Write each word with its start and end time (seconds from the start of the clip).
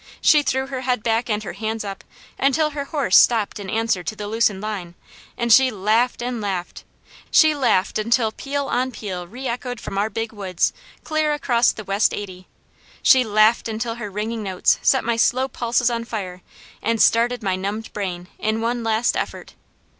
She 0.19 0.41
threw 0.41 0.65
her 0.65 0.81
head 0.81 1.03
back 1.03 1.29
and 1.29 1.43
her 1.43 1.53
hands 1.53 1.83
up, 1.85 2.03
until 2.39 2.71
her 2.71 2.85
horse 2.85 3.15
stopped 3.15 3.59
in 3.59 3.69
answer 3.69 4.01
to 4.01 4.15
the 4.15 4.27
loosened 4.27 4.59
line, 4.59 4.95
and 5.37 5.53
she 5.53 5.69
laughed 5.69 6.23
and 6.23 6.41
laughed. 6.41 6.83
She 7.29 7.53
laughed 7.53 7.99
until 7.99 8.31
peal 8.31 8.65
on 8.65 8.89
peal 8.91 9.27
re 9.27 9.47
echoed 9.47 9.79
from 9.79 9.99
our 9.99 10.09
Big 10.09 10.33
Woods 10.33 10.73
clear 11.03 11.33
across 11.33 11.71
the 11.71 11.83
west 11.83 12.15
eighty. 12.15 12.47
She 13.03 13.23
laughed 13.23 13.67
until 13.67 13.93
her 14.01 14.09
ringing 14.09 14.41
notes 14.41 14.79
set 14.81 15.03
my 15.03 15.17
slow 15.17 15.47
pulses 15.47 15.91
on 15.91 16.03
fire, 16.03 16.41
and 16.81 16.99
started 16.99 17.43
my 17.43 17.55
numbed 17.55 17.93
brain 17.93 18.27
in 18.39 18.59
one 18.59 18.83
last 18.83 19.15
effort. 19.15 19.53